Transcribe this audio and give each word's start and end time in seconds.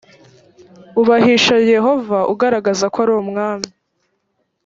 ubahisha 1.01 1.55
yehova 1.73 2.19
ugaragaza 2.33 2.85
ko 2.93 2.97
ari 3.03 3.13
umwami 3.21 3.67